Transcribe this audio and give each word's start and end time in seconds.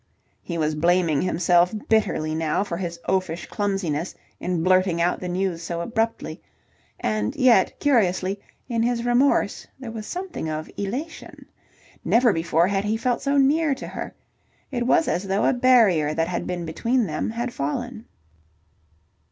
He 0.41 0.57
was 0.57 0.73
blaming 0.73 1.21
himself 1.21 1.71
bitterly 1.87 2.33
now 2.33 2.63
for 2.63 2.75
his 2.77 2.99
oafish 3.07 3.45
clumsiness 3.45 4.15
in 4.39 4.63
blurting 4.63 4.99
out 4.99 5.19
the 5.19 5.29
news 5.29 5.61
so 5.61 5.79
abruptly. 5.79 6.41
And 6.99 7.35
yet, 7.35 7.79
curiously, 7.79 8.39
in 8.67 8.81
his 8.81 9.05
remorse 9.05 9.67
there 9.79 9.91
was 9.91 10.07
something 10.07 10.49
of 10.49 10.71
elation. 10.75 11.45
Never 12.03 12.33
before 12.33 12.65
had 12.69 12.83
he 12.83 12.97
felt 12.97 13.21
so 13.21 13.37
near 13.37 13.75
to 13.75 13.87
her. 13.89 14.11
It 14.71 14.87
was 14.87 15.07
as 15.07 15.27
though 15.27 15.45
a 15.45 15.53
barrier 15.53 16.15
that 16.15 16.27
had 16.27 16.47
been 16.47 16.65
between 16.65 17.05
them 17.05 17.29
had 17.29 17.53
fallen. 17.53 18.05